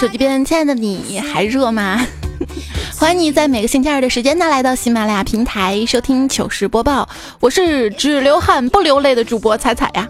[0.00, 2.04] 手机边亲爱的你还热吗？
[2.98, 7.08] 欢迎你在每个星期二的时间呢来到喜马拉雅平台收听糗事播报，
[7.38, 10.08] 我是只流汗不流泪的主播彩彩呀。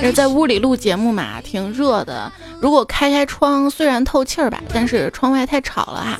[0.00, 2.30] 是在屋里录节目嘛，挺热的。
[2.60, 6.18] 如果开开窗，虽然透气儿吧，但是窗外太吵了啊。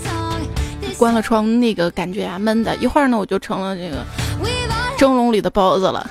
[0.98, 4.04] 关了窗，那个感觉啊闷的，一会儿呢我就成了这个
[4.98, 6.10] 蒸笼里的包子了。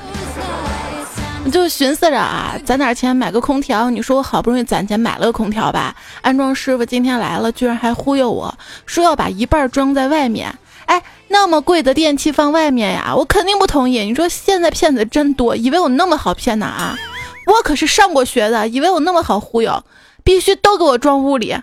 [1.51, 3.89] 就寻思着啊，攒点钱买个空调。
[3.89, 8.53] 你说我好不容易攒钱买了个空调吧，安装师傅今天来了，居然还忽悠我
[8.85, 10.53] 说要把一半装在外面。
[10.85, 13.99] 哎，那么贵的电器放外面呀，我肯定不同意。
[13.99, 16.95] 你说现在骗子真多，以为我那么好骗呢啊？
[17.45, 19.83] 我可是上过学的，以为我那么好忽悠，
[20.23, 21.55] 必须都给我装屋里。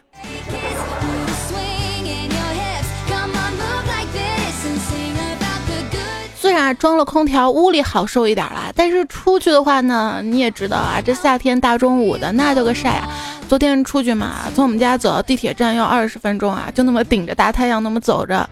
[6.47, 13.09] 虽然装了空调，屋里好受一点啦，但是出去的话呢，你也知道啊，这夏天大中午的那叫个晒啊！
[13.49, 18.49] 昨天出去嘛，从我们家走到地铁站要二十分钟啊，就那么顶着大太阳那么走着，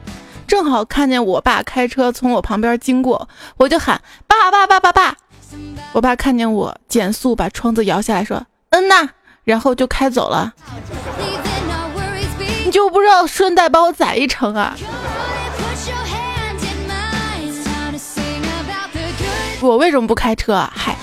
[0.49, 3.29] 正好看见我爸开车从我旁边经过，
[3.59, 5.15] 我就喊爸爸爸爸爸！
[5.93, 9.09] 我爸看见我减速，把窗子摇下来说嗯呐，
[9.45, 10.53] 然后就开走了。
[12.65, 14.77] 你就不知道顺带把我宰一程啊！
[19.65, 20.69] 我为什么不开车？
[20.75, 20.97] 嗨，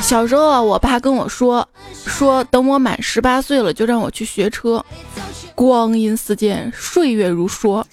[0.00, 4.84] 小时候啊，我爸跟我说，说等我满十八岁了，就让我去学车。
[5.54, 7.84] 光阴似箭，岁月如梭，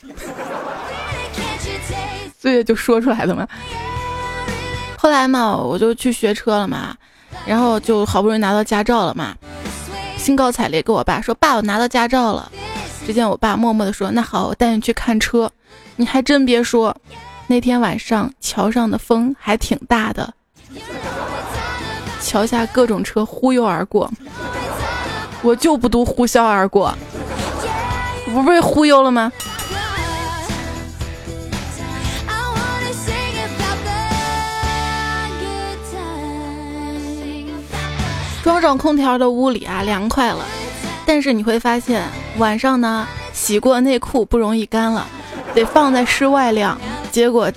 [2.40, 3.48] 岁月就说出来的嘛。
[4.98, 6.96] 后来嘛，我就去学车了嘛，
[7.46, 9.36] 然后就好不容易拿到驾照了嘛，
[10.18, 12.52] 兴高采烈跟我爸说：“爸，我拿到驾照了。”
[13.06, 15.52] 只见我爸默默地说：“那好，我带你去看车。”
[15.98, 16.96] 你还真别说。
[17.48, 20.34] 那天晚上，桥上的风还挺大的，
[22.22, 24.10] 桥下各种车忽悠而过，
[25.42, 26.98] 我就不读呼啸而过，
[28.26, 29.32] 不被忽悠了吗？
[38.44, 40.46] 装上空调的屋里啊，凉快了，
[41.06, 42.04] 但是你会发现
[42.38, 45.06] 晚上呢，洗过内裤不容易干了，
[45.54, 46.80] 得放在室外晾。
[47.12, 47.52] 结果，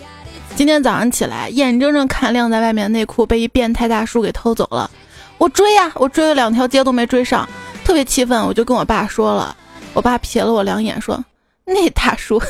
[0.56, 4.91] 今天早上起来，眼睁睁看晾在外面的内裤被一变态大叔给偷走了。
[5.38, 7.48] 我追呀，我追了两条街都没追上，
[7.84, 9.56] 特别气愤，我就跟我爸说了。
[9.93, 11.25] 我爸瞥了我两眼，说
[11.64, 12.43] ：“那大叔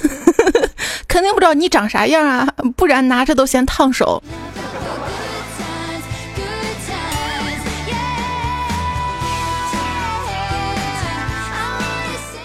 [1.06, 4.22] 肯定不知道你长啥样啊，不然拿着都嫌烫手。”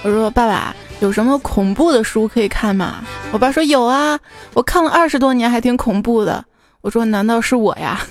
[0.04, 2.96] 我说：“爸爸。”有什么恐怖的书可以看吗？
[3.32, 4.20] 我爸说有啊，
[4.54, 6.44] 我看了二十多年还挺恐怖的。
[6.82, 8.02] 我说难道是我呀？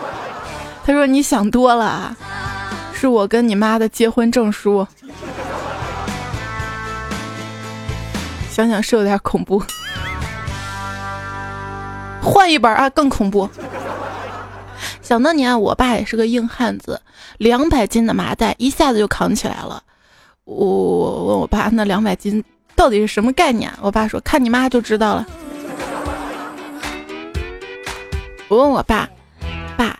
[0.84, 2.14] 他说你想多了，
[2.92, 4.86] 是我跟你妈的结婚证书。
[8.50, 9.62] 想想是有点恐怖，
[12.20, 13.48] 换一本啊更恐怖。
[15.00, 17.00] 想当年我爸也是个硬汉子，
[17.38, 19.82] 两百斤的麻袋一下子就扛起来了。
[20.56, 22.42] 我我问我爸那两百斤
[22.74, 23.70] 到底是什么概念？
[23.80, 25.26] 我爸说看你妈就知道了。
[28.48, 29.08] 我问我爸，
[29.76, 29.96] 爸，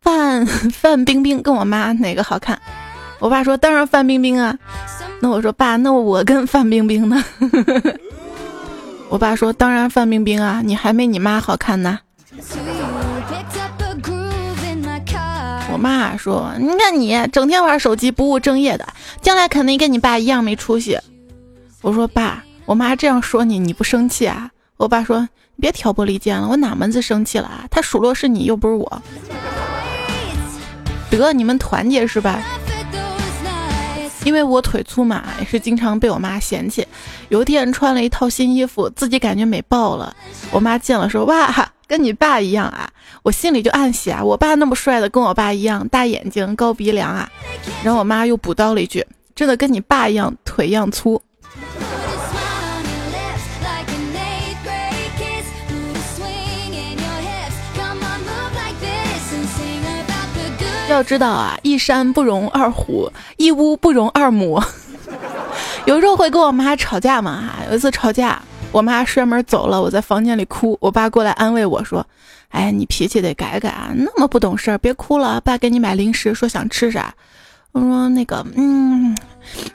[0.00, 2.60] 范 范冰冰跟我妈哪个好看？
[3.20, 4.58] 我爸说当然范冰冰啊。
[5.20, 7.24] 那我说爸，那我跟范冰冰呢？
[9.08, 12.00] 我爸说当然范冰冰啊，你还没你妈好看呢。
[15.82, 18.86] 妈说：“你看你整天玩手机不务正业的，
[19.20, 20.96] 将来肯定跟你爸一样没出息。”
[21.82, 24.48] 我说：“爸，我妈这样说你，你不生气啊？”
[24.78, 25.20] 我爸说
[25.56, 27.66] ：“你别挑拨离间了，我哪门子生气了啊？
[27.68, 29.02] 他数落是你，又不是我。
[31.18, 32.40] 得你们团结是吧？
[34.24, 36.86] 因为我腿粗嘛，也是经常被我妈嫌弃。
[37.28, 40.14] 有一天穿了一套新衣服，自己感觉美爆了。
[40.52, 42.88] 我妈见了说：哇。”跟你爸一样啊，
[43.22, 47.30] 我心里就暗喜啊，我爸那么帅的，跟我爸一样大眼睛、高鼻梁啊。
[47.84, 49.06] 然后我妈又补刀了一句
[49.36, 51.20] ：“真的跟你爸一样，腿一样粗。”
[60.88, 64.58] 要知道啊，一山不容二虎，一屋不容二母。
[65.84, 68.40] 有时候会跟我妈吵架嘛，有一次吵架，
[68.72, 72.04] 我妈摔门走了，我在房间里哭，我爸过来安慰我说
[72.48, 77.14] ：“哎，你脾气得改改啊，那么不懂事儿，别哭了，爸给你买零食，说想吃啥。”
[77.72, 79.14] 我说：“那个，嗯，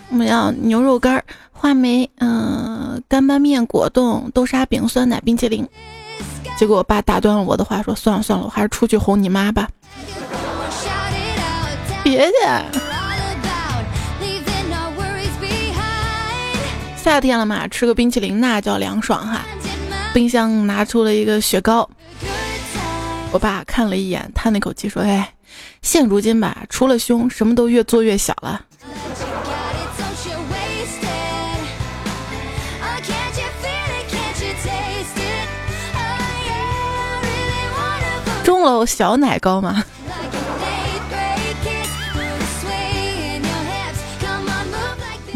[0.09, 5.67] 我要牛肉干、话梅，嗯，干拌面、果冻、豆沙饼、酸奶、冰淇淋。”
[6.57, 9.69] 结果我爸打断了我的话，说：“算了算了，我还是出去哄你妈吧。”
[12.03, 12.96] 别介。
[17.07, 19.45] 夏天了嘛，吃个冰淇淋那叫凉爽哈！
[20.13, 21.89] 冰箱拿出了一个雪糕，
[23.31, 25.33] 我爸看了一眼，叹了口气说：“哎，
[25.81, 28.61] 现如今吧，除了胸，什么都越做越小了。”
[38.43, 39.81] 钟楼小奶糕嘛。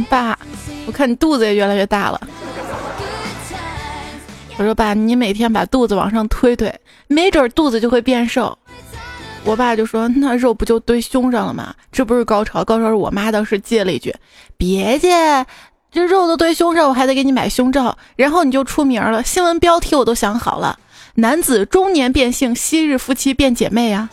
[0.09, 0.37] 爸。
[0.91, 2.21] 看你肚子也越来越大了。
[4.57, 6.71] 我说爸，你每天把肚子往上推推，
[7.07, 8.55] 没准肚子就会变瘦。
[9.43, 11.73] 我爸就说那肉不就堆胸上了吗？
[11.91, 14.13] 这不是高潮，高潮是我妈当时接了一句
[14.55, 15.43] ：“别介，
[15.91, 20.77] 这肉都堆胸上，我还得给你买胸罩。”然后你就出名了，新闻标题我都想好了：
[21.15, 24.07] 男子中年变性，昔日夫妻变姐妹啊。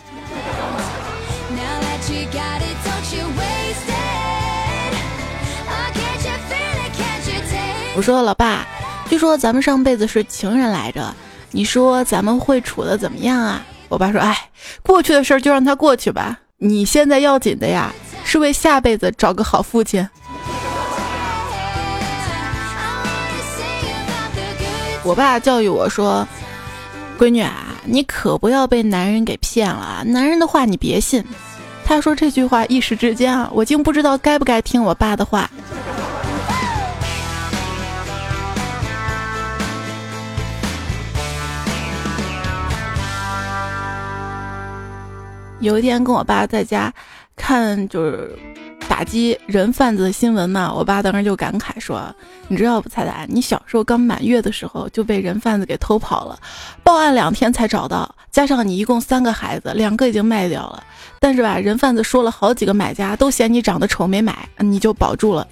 [7.98, 8.64] 我说老爸，
[9.10, 11.12] 据说咱们上辈子是情人来着，
[11.50, 13.60] 你说咱们会处的怎么样啊？
[13.88, 14.50] 我爸说，哎，
[14.84, 16.38] 过去的事儿就让它过去吧。
[16.58, 17.92] 你现在要紧的呀，
[18.22, 20.08] 是为下辈子找个好父亲。
[25.02, 26.24] 我爸教育我说，
[27.18, 31.24] 闺女啊，你可不要被男人给骗了，男人的话你别信。
[31.84, 35.50] 他说这句话一时之间啊，我竟不知道该不该听我爸的话。
[45.68, 46.90] 有一天跟我爸在家
[47.36, 48.34] 看就是
[48.88, 52.02] 打击人贩子的新闻嘛，我爸当时就感慨说
[52.48, 56.38] ：“你知道不，彩彩，你小时候刚满月的时候就被人贩子给偷跑了，
[56.82, 60.82] 报案两天才找到，加上你一共三个孩子，两个已经卖掉了，
[61.20, 65.46] 但是吧，人贩子说了好几个买家都嫌你长得丑没买，你就保住了。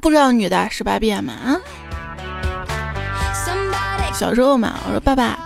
[0.00, 1.32] 不知道女的十八变吗？
[1.44, 1.58] 啊，
[4.14, 5.36] 小时候嘛，我说爸爸。”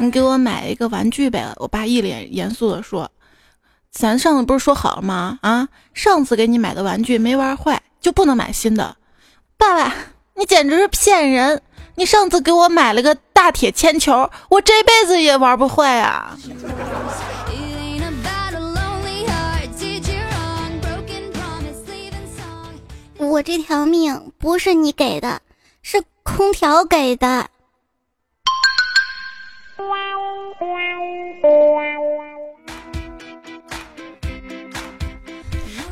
[0.00, 1.52] 你给我买一个玩具呗！
[1.56, 3.10] 我爸一脸严肃的说
[3.90, 5.38] ：“咱上次不是说好了吗？
[5.42, 8.96] 啊，上次给你买的玩具没玩坏，就不能买新的。”
[9.58, 9.92] 爸爸，
[10.36, 11.60] 你简直是骗人！
[11.96, 16.38] 你上次给我买了个大铁铅球，我这辈子也玩不坏啊！
[23.18, 25.42] 我这条命不是你给的，
[25.82, 27.50] 是空调给的。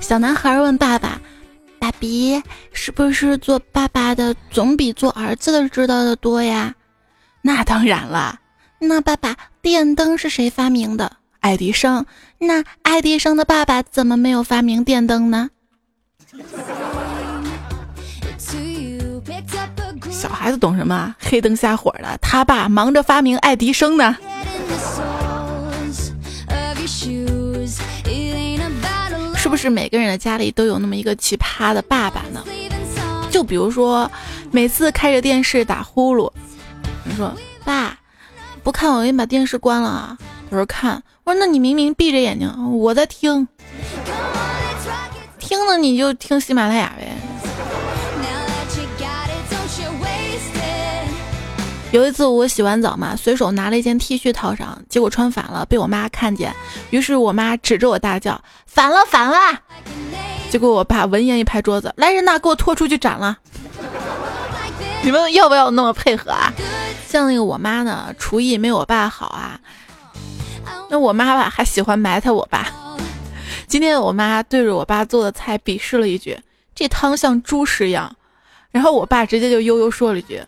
[0.01, 1.21] 小男孩问爸爸
[1.81, 2.41] ：“爸比，
[2.73, 6.73] 是不是做爸爸的总比做儿子的知道的多呀
[7.43, 8.39] ？”“那当然了。
[8.79, 11.11] ”“那爸爸，电灯是谁发明的
[11.41, 12.07] ？”“爱迪生。
[12.39, 15.51] ”“那爱迪生的爸爸怎么没有发明电灯呢？”
[20.17, 21.15] 小孩子懂什么？
[21.21, 24.17] 黑灯瞎火的，他爸忙着发明爱迪生呢。
[29.37, 32.43] 是不是每个人的家里都有那么一个奇葩的爸爸呢？
[33.31, 34.11] 就比如说，
[34.51, 36.33] 每次开着电视打呼噜，
[37.05, 37.33] 你说
[37.65, 37.97] 爸，
[38.63, 40.19] 不看我给你把电视关了啊。
[40.51, 43.47] 他说看，我说那你明明闭着眼睛，我在听，
[45.39, 47.13] 听了你就听喜马拉雅呗。
[51.93, 56.55] 有一次我洗完澡嘛，随手拿了一件 T 恤套上，结果穿反了，被我妈看见，
[56.91, 59.37] 于是我妈指着我大叫：“反了，反了！”
[60.51, 63.39] 结果我爸闻言一拍桌子：“来人呐，给我拖出去斩了！”
[65.03, 66.53] 你们要不要那么配合啊？
[67.09, 69.59] 像那个我妈呢，厨艺没有我爸好啊。
[70.91, 72.69] 那我妈吧，还喜欢埋汰我爸。
[73.69, 76.39] 今天我妈对着我爸做的菜鄙视了一句
[76.75, 78.15] ：“这汤像猪食一样。”
[78.71, 80.43] 然后我爸直接就悠悠说了一句。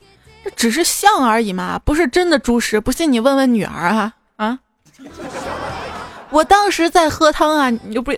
[0.56, 2.80] 只是像而已嘛，不是真的猪食。
[2.80, 4.58] 不信你问问女儿啊啊！
[6.30, 8.12] 我当时在喝汤啊，你就不，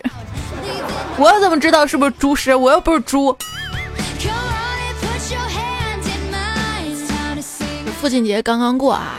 [1.17, 2.53] 我怎么知道是不是猪食？
[2.53, 3.37] 我又不是猪。
[8.01, 9.17] 父亲节刚刚过啊，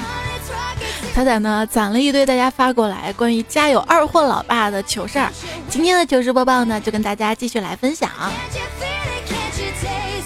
[1.15, 5.31] 彩彩呢攒了一堆大家发过来关于家有二货老爸的糗事儿，
[5.69, 8.11] 今天的糗事播报呢就跟大家继续来分享，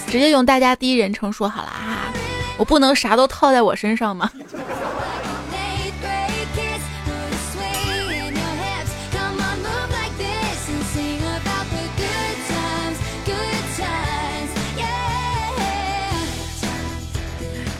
[0.06, 2.12] 直接用大家第一人称说好了哈，
[2.58, 4.30] 我不能啥都套在我身上吗？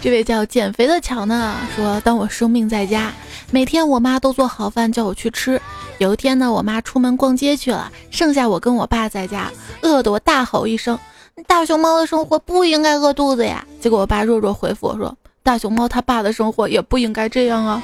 [0.03, 3.11] 这位叫减肥的乔呢说，当我生病在家，
[3.51, 5.61] 每天我妈都做好饭叫我去吃。
[5.99, 10.97] 有一天呢，我妈出门逛街去了，剩下我跟我爸在家，饿得我大吼一声
[11.45, 15.15] ：“大熊猫的生活不应该饿肚子呀！”结果我爸弱弱回复我说
[15.45, 17.83] ：“大熊猫他爸的生活也不应该这样啊。”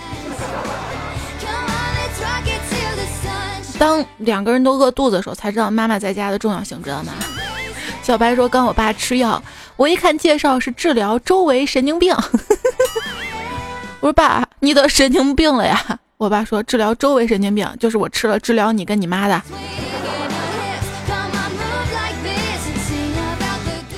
[3.78, 7.12] 当两个人都饿肚子的时候，才知道妈妈在家的重要性，知道吗？
[8.02, 9.42] 小白说：“跟我爸吃药。”
[9.76, 12.14] 我一看介绍是治疗周围神经病，
[14.00, 15.98] 我说爸，你得神经病了呀！
[16.18, 19.42] 我爸说治疗周围神经病就是我吃了治疗你跟你妈的。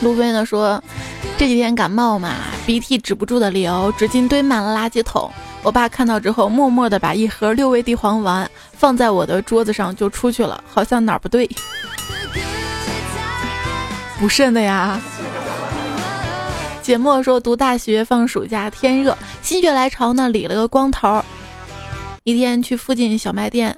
[0.04, 0.80] 路飞呢说
[1.38, 2.34] 这几天感冒嘛，
[2.66, 5.30] 鼻涕止不住的流，纸巾堆满了垃圾桶。
[5.62, 11.48] 我爸看到之后，默默的把一盒六味地黄丸放在我的桌子上就出去了，好像哪儿不对，
[14.20, 15.00] 不慎的呀。
[16.82, 21.24] 节末说读大学放暑假天热心血来潮呢理了个光头，
[22.24, 23.74] 一天去附近小卖店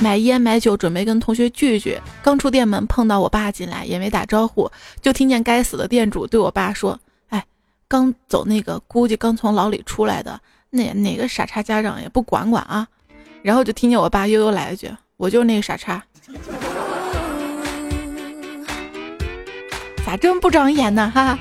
[0.00, 4.70] 买烟买酒准备跟同学聚聚，刚出店门碰到我爸进来也没打招呼，
[5.02, 6.98] 就听见该死的店主对我爸说
[7.30, 7.44] ：“哎，
[7.88, 10.40] 刚走那个估计刚从牢里出来的
[10.70, 12.86] 那哪个傻叉家长也不管管啊。”
[13.42, 14.88] 然后就听见我爸悠悠来一句
[15.18, 16.02] ：“我就是那个傻叉，
[20.06, 21.10] 咋这么不长眼呢？
[21.12, 21.36] 哈。”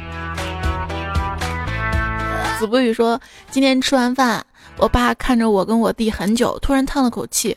[2.58, 3.22] 子不语说
[3.52, 4.44] ：“今天吃完饭，
[4.78, 7.56] 我爸看着我跟我弟很久，突然叹了口气，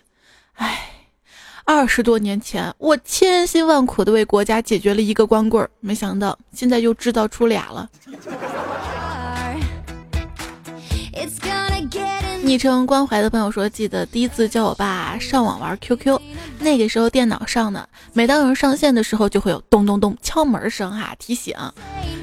[0.54, 0.89] 唉，
[1.72, 7.88] 二十多年前我千辛万苦的为国家解决了一个光棍，没想到现在又制造出俩了。”
[12.42, 16.20] 昵称关怀的朋友说：“记得第一次叫我爸上网玩 QQ，
[16.58, 21.54] 那个时候电脑上的，每当有人上线的时候，就会有咚咚咚敲门声哈提醒。”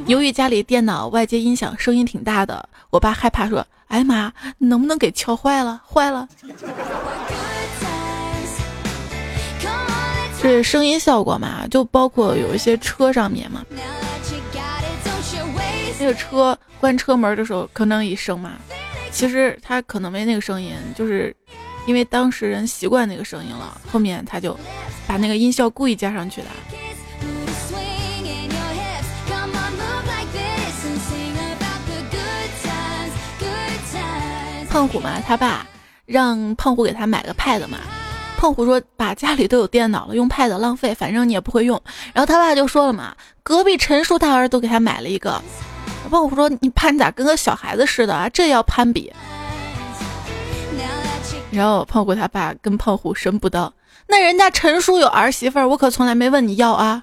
[0.07, 5.81] 由于家里电脑外接音响声音挺大的，我爸害怕说：“哎呀妈，能不能给敲坏了？
[5.89, 6.27] 坏了。”
[10.39, 11.67] 是声音效果嘛？
[11.67, 13.65] 就包括有一些车上面嘛，
[15.99, 18.53] 那个车关车门的时候可能一声嘛，
[19.11, 21.35] 其实他可能没那个声音，就是
[21.87, 24.57] 因为当事人习惯那个声音了，后面他就
[25.07, 26.47] 把那个音效故意加上去的。
[34.69, 35.65] 胖虎嘛，他爸
[36.05, 37.79] 让胖虎给他买个 pad 嘛。
[38.37, 41.81] 胖虎说：“把家里都有电脑了，用 pad 浪费，反正你也不会用。”
[42.13, 45.41] 然后他爸就说了嘛：“隔壁陈叔他儿子都给他买了一个。”
[46.09, 48.29] 胖虎说：“你怕你咋跟个小孩子似的啊？
[48.29, 49.11] 这要攀比。”
[51.49, 53.73] 然后胖虎他爸跟胖虎神不道
[54.07, 57.01] ：“那人家陈叔有儿媳妇儿，我可从来没问你要啊。”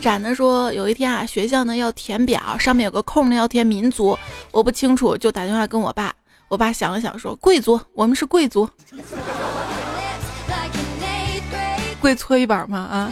[0.00, 4.18] 展的说，有一天啊，学校呢要填表，上面有个空呢要填民族，
[4.50, 6.12] 我不清楚，就打电话跟我爸。
[6.52, 8.68] 我爸想了想说：“贵族，我们是贵族。”
[11.98, 12.78] 跪搓衣板吗？
[12.78, 13.10] 啊！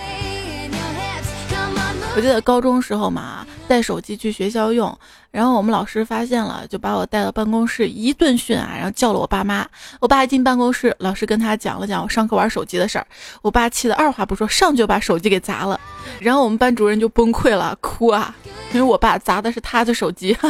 [2.14, 4.94] 我记得高中时候嘛，带手机去学校用，
[5.30, 9.66] 然后我们老师发现了，就把我带到办公室一顿训啊，然后叫了我爸妈。
[10.00, 13.06] 我爸一进办公室，老师跟他讲了讲我上课玩手机的事儿，
[13.40, 15.80] 我爸气得二话不说，上就把手机给砸了。
[16.20, 18.36] 然后我们班主任就崩溃了，哭啊，
[18.74, 20.36] 因为我爸砸的是他的手机。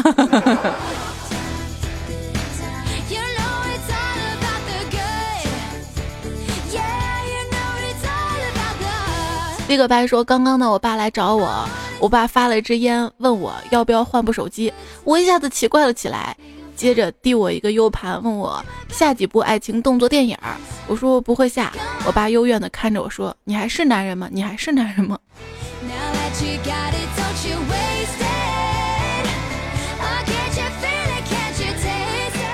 [9.71, 11.65] 李可白说：“刚刚呢，我爸来找我，
[12.01, 14.73] 我爸发了一支烟，问我要不要换部手机。
[15.05, 16.37] 我一下子奇怪了起来，
[16.75, 20.37] 接着递我一个 U 盘，问我下几部爱情动作电影。
[20.89, 21.73] 我说我不会下。
[22.05, 24.29] 我爸幽怨的看着我说：你还是男人吗？
[24.33, 25.17] 你还是男人吗？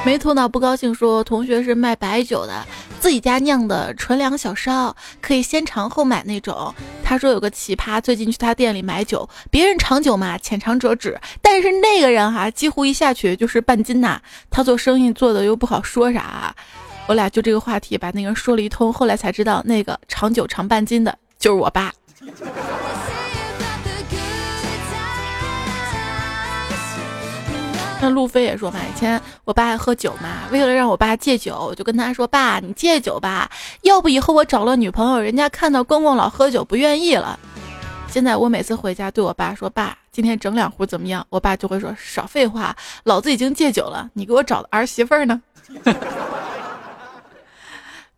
[0.04, 2.62] 没头脑不高兴说，同学是卖白酒的。”
[2.98, 6.74] 自己家酿的纯粮小烧，可以先尝后买那种。
[7.08, 14.20] 他说有个奇葩，最近去他店里买酒，别人长久嘛，浅尝辄止，但是那个人哈，几乎一下去就是半斤呐。
[14.50, 16.52] 他做生意做的又不好说啥，
[17.06, 21.92] 我俩就这个话题把那个人说了一通，后来才知道那个长酒长半斤的就是我爸。
[28.00, 33.50] 那路飞也说嘛，以前我爸爱喝酒嘛，为了让我爸戒酒，我就跟他说：“爸，你戒酒吧，
[33.82, 37.38] 要不以后我找了女朋友，人家看到公公老喝酒不愿意了。”
[38.08, 45.42] 现在我每次回家对我爸说：“爸，今天整两壶怎么样？”我爸就会说：“少废话，老子已经戒酒了，你给我找的儿媳妇儿呢？”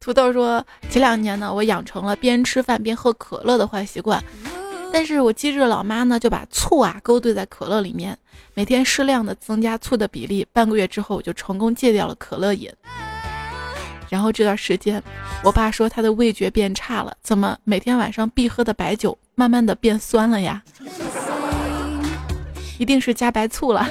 [0.00, 4.23] 土豆说：“前两年呢，我养成了边吃饭边喝可乐的坏习惯，
[4.92, 8.16] 但是我机智的老妈呢，就把醋啊勾兑在可乐里面，
[8.54, 10.47] 每天适量的增加醋的比例。
[10.52, 12.71] 半个月之后，我就成功戒掉了可乐瘾。
[14.09, 15.02] 然后这段时间，
[15.45, 20.62] 我爸说他的味觉变差了，怎么每天晚上必喝的白酒慢慢的变酸了呀？
[22.78, 23.87] 一定是加白醋了。”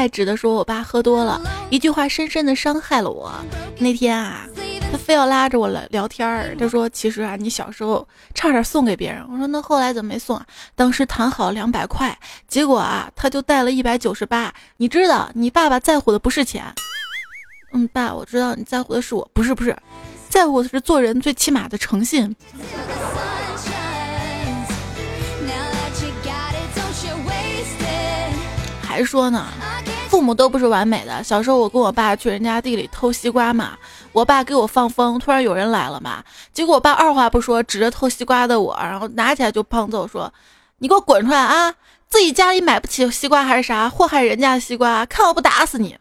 [0.00, 1.38] 麦指的说：“我爸喝多了，
[1.68, 3.30] 一句话深深的伤害了我。
[3.78, 4.46] 那天啊，
[4.90, 6.56] 他非要拉着我来聊天儿。
[6.58, 14.50] 他说：‘其实啊，你小时候差点送给别人。’我说：‘那后来怎么没送啊？’当时谈好两百块，结果啊，他就带了一百九十八。
[14.78, 16.64] 你知道，你爸爸在乎的不是钱。
[17.74, 19.76] 嗯，爸，我知道你在乎的是我，不是不是，
[20.30, 22.34] 在乎的是做人最起码的诚信。”
[28.82, 29.46] 还说呢，
[30.10, 31.22] 父母都不是完美的。
[31.22, 33.78] 小时候我跟我爸去人家地里偷西瓜嘛，
[34.10, 40.32] 我爸给我放风，突然有人来了嘛，结果我爸二话不说，指着偷西瓜的我，然后拿起来就胖揍说
[40.78, 41.72] ：“你给我滚出来啊！
[42.08, 45.96] 自己家里买不起西瓜还是啥，祸害人家西瓜，看我不打死你！”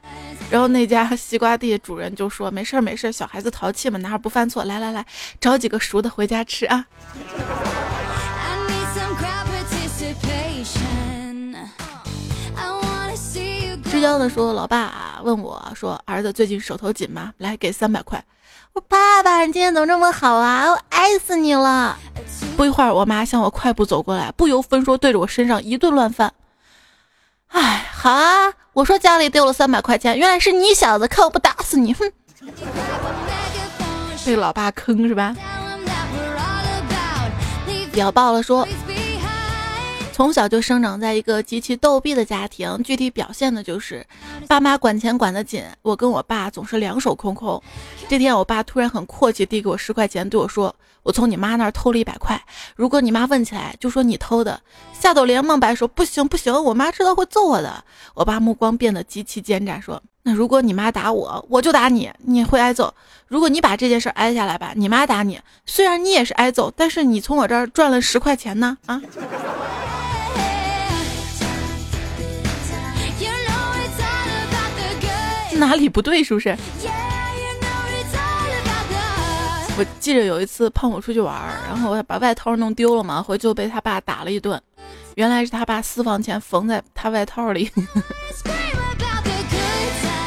[0.49, 4.63] 然后那家西瓜地主人就说：“没事没事，小孩子淘气嘛，哪儿不犯错？
[4.63, 5.05] 来来来，
[5.39, 6.83] 找几个熟的回家吃啊。”
[13.99, 17.33] 之交的说：“老爸问我说，儿子最近手头紧吗？
[17.37, 18.23] 来给三百块。
[18.71, 20.71] 我爸爸，你今天怎么这么好啊？
[20.71, 21.97] 我爱死你了！
[22.55, 26.33] 不一会儿，我妈向我快步走过来，不由分说对着我身上一顿乱翻。
[27.49, 28.53] 哎，好啊！
[28.71, 31.93] 我说家里丢了三百块钱，原来是你小子，看我不打死你！
[31.93, 32.09] 哼！
[34.25, 35.35] 被老爸坑是吧？
[37.91, 38.65] 表爆了说。”
[40.19, 44.05] 从小就生长在一个极其逗逼的家庭，具体表现的就是，
[44.49, 47.63] 爸妈管钱管得紧，我跟我爸总是两手空空。
[48.09, 52.37] 这天，我爸突然很阔气，递给我十块钱，对我说：“我从你妈那儿偷了一百块，
[52.75, 54.59] 如果你妈问起来，就说你偷的。”
[54.91, 57.81] 吓得我连忙摆手：“不行不行，我妈知道会揍我的。”
[58.13, 62.93] 我爸目光变得极其奸诈，说：“那如果你妈打我，我就打你，你会挨揍。
[63.25, 69.01] 如果你把这件事挨下来吧，你妈打你，虽然你也是挨揍，但是你从我这儿赚了十块钱呢，啊。”
[75.59, 76.23] 哪里不对？
[76.23, 76.57] 是不是？
[79.77, 81.33] 我记着有一次胖虎出去玩，
[81.67, 84.61] 然后我把外套弄丢了嘛，回去就被他爸打了一顿。
[85.15, 87.71] 原来是他爸私房钱缝在他外套里。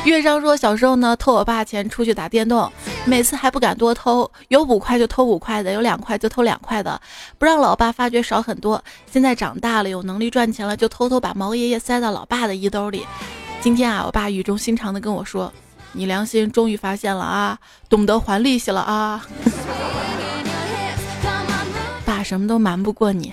[0.05, 2.71] 乐章说小时候呢偷我爸钱出去打电动，
[3.05, 7.01] 每次还不敢多偷，有五块就偷五块的，有两块就偷两块的，
[7.39, 8.83] 不让老爸发觉少很多。
[9.11, 13.07] 现在长大了有能力赚钱了，就偷偷把毛爷爷塞到老爸的衣兜里。
[13.63, 15.53] 今天啊，我爸语重心长的跟我说
[15.95, 17.57] ：“你良心终于发现了啊，
[17.89, 19.25] 懂得还利息了啊。
[22.05, 23.33] ”爸什么都瞒不过你。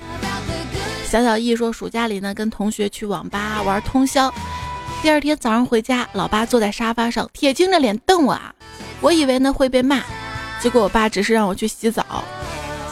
[1.08, 4.32] 小小易说，暑假里呢跟同学去网吧玩通宵，
[5.02, 8.54] 第二天早上回家，老爸坐在沙发上，铁青着脸瞪我啊。
[9.02, 10.04] 我以为呢会被骂，
[10.62, 12.24] 结果我爸只是让我去洗澡。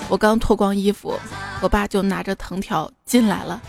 [0.10, 1.14] 我刚脱光衣服，
[1.62, 3.62] 我爸就拿着藤条进来了。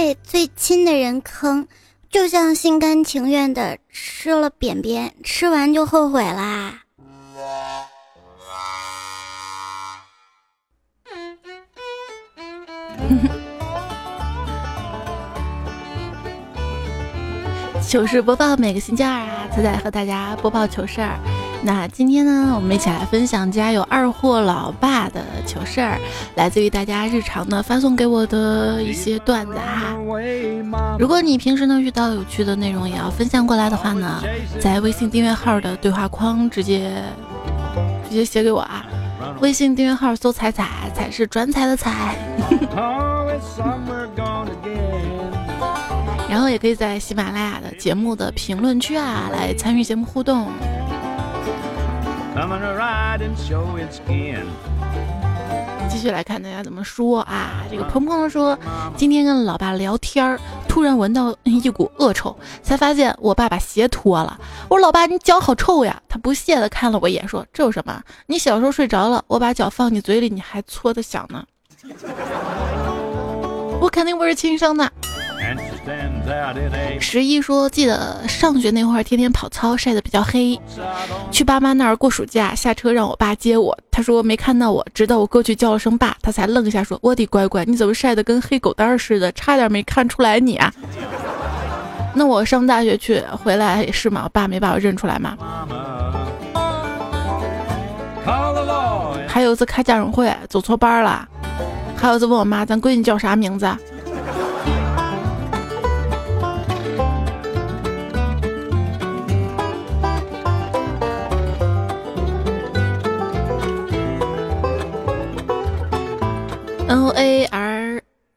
[0.00, 1.68] 被最亲的人坑，
[2.08, 6.84] 就像心甘情愿的吃了便便，吃完就后悔啦。
[17.86, 21.20] 糗事播报，每个星期二啊，仔仔和大家播报糗事儿。
[21.62, 25.98] 那今天呢，我们一起来分享家有二货老爸的糗事儿，
[26.34, 29.94] 来自于大家日常的发送给我的一些段子哈。
[30.98, 34.22] 如果你平时呢遇到有趣的内容也要分享过来的话呢，
[34.58, 37.02] 在微信订阅号的对话框直接
[38.08, 38.86] 直接写给我啊。
[39.40, 42.16] 微信订阅号搜“彩彩”，彩是转彩的彩。
[46.28, 50.48] 然后也可以在喜马拉雅的节目的评论区啊来参与节目互动。
[55.88, 57.64] 继续来看大家怎么说啊？
[57.70, 58.56] 这个鹏鹏说，
[58.96, 60.38] 今天跟老爸聊天儿，
[60.68, 64.38] 突然闻到一股恶臭，才发现我爸把鞋脱了。
[64.68, 66.00] 我说老爸，你脚好臭呀！
[66.08, 68.00] 他不屑的看了我一眼，说这有什么？
[68.26, 71.44] 你小时候睡着了，我把脚放你嘴里，你还搓的响呢。
[73.80, 74.90] 我肯定不是亲生的。
[77.00, 80.58] 十一说，记得上学那会儿，天天跑操，晒得比较黑。
[81.30, 83.76] 去爸妈那儿过暑假，下车让我爸接我。
[83.90, 89.32] 他说没看到我，直到我过去叫了声爸，他才愣一下，说：“我的乖乖，你怎么晒得跟黑狗蛋似的？
[89.32, 90.72] 差点没看出来你啊！”
[92.14, 95.36] 那我上大学去回来是嘛，我爸没把我认出来嘛。
[99.26, 101.26] 还有一次开家长会，走错班了。
[101.96, 103.66] 还有一次问我妈，咱闺女叫啥名字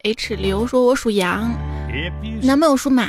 [0.04, 1.50] H 刘说：“我属羊，
[2.42, 3.08] 男朋友属马，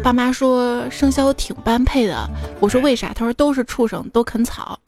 [0.00, 2.30] 爸妈说生肖挺般配的。
[2.60, 3.12] 我说为啥？
[3.12, 4.78] 他说都是畜生，都啃草。”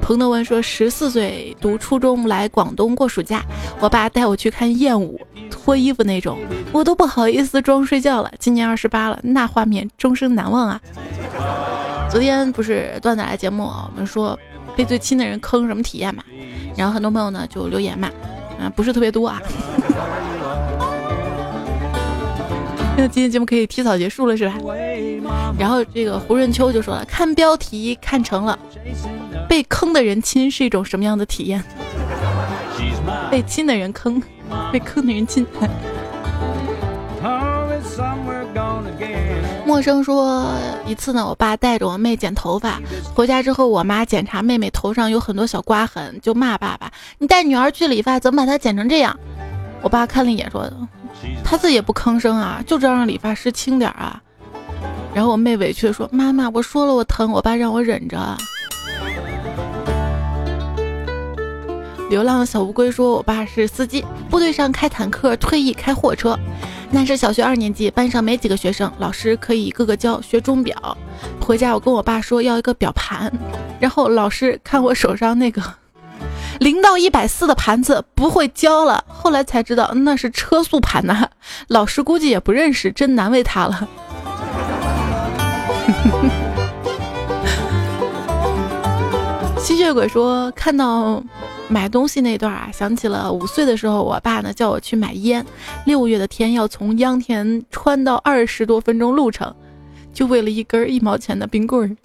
[0.00, 3.42] 彭德文说：“十四岁读初中来广东过暑假，
[3.80, 5.20] 我爸带我去看艳舞，
[5.50, 6.38] 脱衣服那种，
[6.70, 8.30] 我都不好意思装睡觉了。
[8.38, 10.80] 今年二十八了，那画面终生难忘啊！”
[12.08, 14.38] 昨天不是段子来节目，我们说
[14.76, 16.22] 被最亲的人坑什么体验嘛？
[16.76, 18.10] 然后很多朋友呢就留言嘛，
[18.60, 19.40] 啊，不是特别多啊。
[22.96, 24.54] 那今天节目可以提早结束了是吧？
[25.58, 28.58] 然后这个胡润秋就说了，看标题看成了
[29.48, 31.62] 被坑的人亲是一种什么样的体验？
[33.30, 34.22] 被亲的人坑，
[34.70, 35.46] 被坑的人亲。
[39.72, 40.44] 陌生说
[40.86, 42.78] 一次呢，我爸带着我妹剪头发，
[43.14, 49.18] 回家之后，我妈检查妹妹头上有很多小刮痕，就骂爸爸：“你带女儿去理发，怎么把她剪成这样？”
[49.80, 50.70] 我爸看了一眼说
[51.42, 54.20] ：“他自己也不吭声啊，就知道让理发师轻点啊。”
[55.14, 58.18] 然后我妹委屈的说：“妈妈，我说了我疼，我爸让我忍着。”
[62.10, 66.38] 流浪小乌龟说：“我爸是司机，部队上开坦克，退役开货车。
[66.94, 70.96] 那是小学二年级，班上没几个学生，老师可以一个个教学钟表。
[71.40, 73.32] 回家我跟我爸说要一个表盘，
[73.80, 75.62] 然后老师看我手上那个
[76.60, 79.02] 零到一百四的盘子不会教了。
[79.08, 81.26] 后来才知道那是车速盘呐，
[81.68, 83.88] 老师估计也不认识，真难为他了。
[89.58, 91.22] ”吸血鬼说：“看到
[91.72, 95.42] 买东西那段啊，想起了五岁的时候，我爸呢叫我去买烟。
[95.86, 99.54] 六月的天要从秧田穿到二十多分钟路程，
[100.12, 101.96] 就为了一根一毛钱的冰棍儿。”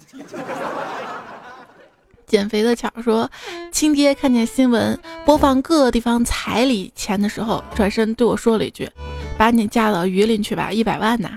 [2.26, 3.30] 减肥的巧说
[3.70, 8.90] ：“亲爹看见新闻播放各个地方彩礼钱的时候，转身对我说了一句
[9.36, 11.30] ：‘把你嫁到榆林去吧，一百万呐！’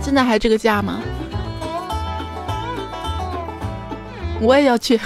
[0.00, 1.00] 现在还这个价吗？”
[4.40, 5.00] 我也要去。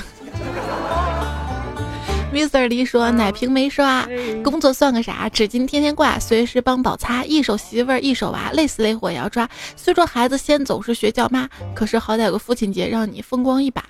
[2.37, 2.69] Mr.
[2.69, 4.07] 黎说奶瓶没刷，
[4.45, 5.27] 工作算个啥？
[5.31, 7.25] 纸巾天天挂，随时帮宝擦。
[7.25, 9.49] 一手媳妇儿一手娃，累死累活也要抓。
[9.75, 13.83] 虽说孩子先走是学叫妈，可是好歹有个父亲节让你风光一把。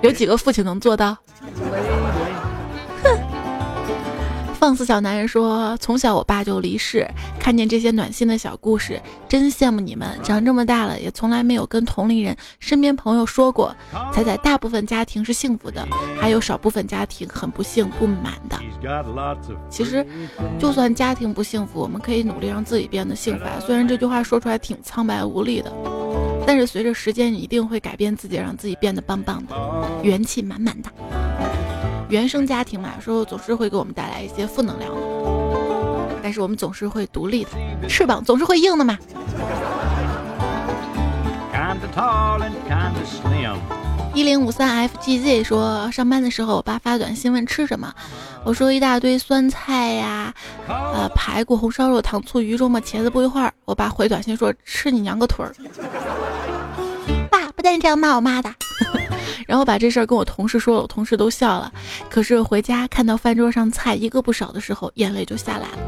[0.00, 1.16] 有几个父亲能做到？
[4.64, 7.06] 放肆小男人说：“从小我爸就离世，
[7.38, 8.98] 看见这些暖心的小故事，
[9.28, 10.08] 真羡慕你们。
[10.22, 13.76] 长这么大了，也从来没有跟同龄人、身边朋友说过。
[14.10, 15.86] 彩彩，大部分家庭是幸福的，
[16.18, 18.58] 还有少部分家庭很不幸、不满的。
[19.68, 20.02] 其实，
[20.58, 23.44] 就算家庭不幸福，我们可以努力让自己变得幸福。
[23.66, 25.70] 虽然这句话说出来挺苍白无力的，
[26.46, 29.54] 但是随着时间，你一定会改变自己，让自己变得棒棒的，
[30.02, 30.90] 元气满满的。”
[32.14, 35.00] 原生家庭嘛，有时候总是会给我们带来一些负能量的，
[36.22, 38.96] 但是我们总是会独立的，翅膀总是会硬的嘛。
[44.14, 47.92] 一零五三 FGZ 说，上班的时候我爸发短信问吃什么，
[48.44, 50.32] 我说一大堆酸菜呀，
[50.68, 55.52] 呃排骨、红烧肉、糖醋鱼肉末，茄子不一会儿，我爸回短信说吃你娘个腿儿。
[57.28, 58.54] 爸不带你这样骂我妈的。
[59.46, 61.72] 然后把这事儿跟我同事说了，我同事都笑了。
[62.08, 65.78] 可是回家看到饭桌上菜一个不少的时候，眼泪就下来了。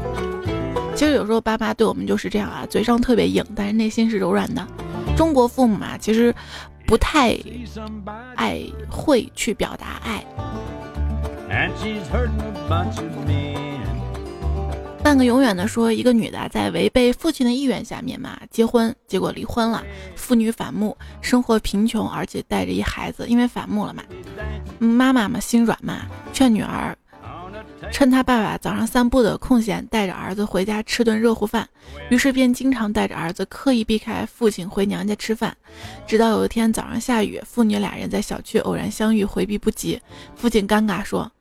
[0.95, 4.65] 其实有时候爸妈对我们就是这样啊，嘴上特别硬，但是内心是柔软的。
[5.15, 6.33] 中国父母嘛，其实
[6.85, 7.37] 不太
[8.35, 10.25] 爱会去表达爱。
[15.07, 19.81] 半个永远的说，一个女的在违背父亲的意愿下面嘛结婚，结果离婚了，
[20.17, 24.03] 父女反目，生活贫穷，而且带着一孩子，因为反目了嘛，
[24.79, 26.01] 妈妈嘛心软嘛，
[26.33, 26.93] 劝女儿。
[27.89, 31.65] 趁他爸爸早上散步的空闲，带着儿子回家吃顿热乎饭，
[32.09, 35.55] 于是便经常带着儿子刻意避开父亲回娘家吃饭。
[36.05, 40.01] 直到有一天早上下雨，父女俩人在小区偶然相遇，回避不及，
[40.35, 41.31] 父亲尴尬说：“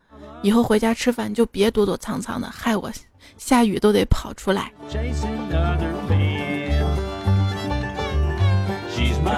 [0.41, 2.93] 以后回家吃饭就别躲躲藏藏的，害我
[3.37, 4.73] 下雨都得跑出来。”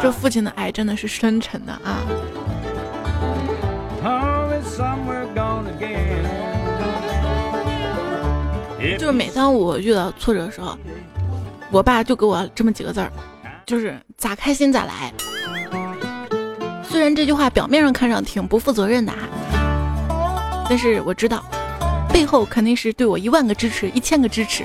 [0.01, 2.05] 这父亲的爱真的是深沉的啊！
[8.97, 10.79] 就是每当我遇到挫折的时候，
[11.71, 13.11] 我爸就给我这么几个字儿，
[13.67, 15.13] 就是咋开心咋来。
[16.85, 19.19] 虽然这句话表面上看上挺不负责任的哈，
[20.69, 21.45] 但是我知道
[22.13, 24.65] 背后肯定是对我一万个支持，一千个支持。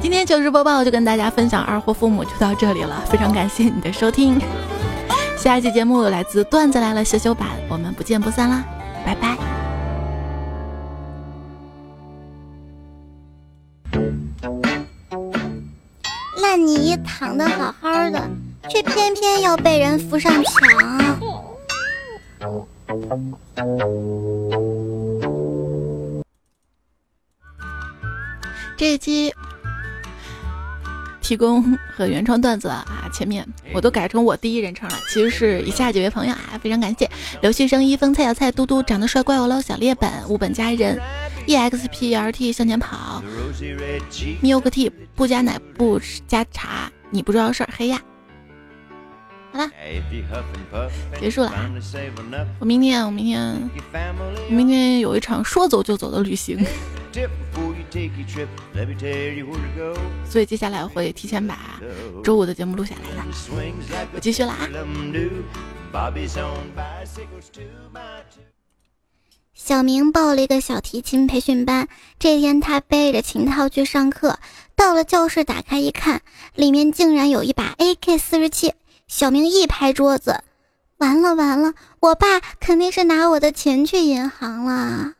[0.00, 4.38] 今天糗事播报就跟大家分享二货父母就到这里了，非常感谢你的收听。
[5.36, 8.64] 下一期节目来自段子来了修修版，我们不见不散啦，
[9.04, 9.36] 拜拜。
[16.42, 18.28] 烂泥躺得好好的，
[18.68, 20.52] 却偏偏要被人扶上墙。
[28.76, 29.32] 这一期
[31.20, 31.62] 提供
[31.94, 37.08] 和原创段子啊，前面我都改成我第一人称了，其实是以下几位朋友啊，非常感谢：
[37.40, 41.00] 刘旭生、一峰、蔡小菜、嘟嘟、长得帅怪物喽、小猎本、物本家人、
[41.46, 43.22] EXPRT 向前跑、
[44.42, 48.02] Milk T 不加奶不加茶，你不知道事儿，黑呀。
[49.52, 49.70] 好了，
[51.20, 51.70] 结束了啊！
[52.58, 53.70] 我明天，我明天，
[54.48, 56.58] 我明天有一场说走就走的旅行，
[60.24, 61.78] 所以接下来我会提前把
[62.24, 63.26] 周五的节目录下来了。
[64.14, 64.66] 我继续了啊！
[69.52, 71.88] 小明报了一个小提琴培训班，
[72.18, 74.38] 这天他背着琴套去上课，
[74.74, 76.22] 到了教室打开一看，
[76.54, 78.72] 里面竟然有一把 AK 四十七。
[79.12, 80.42] 小明一拍桌子，
[80.96, 85.12] 完了完了，我爸肯定是拿我的钱去银行了。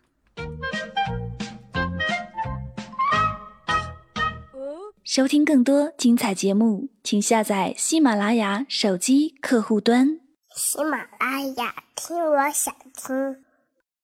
[5.04, 10.18] 收听更多精彩节目，请下载喜马拉雅手机客户端。
[10.56, 13.44] 喜马拉雅，听我想听。